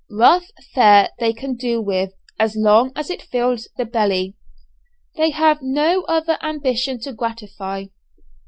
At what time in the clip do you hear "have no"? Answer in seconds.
5.29-6.01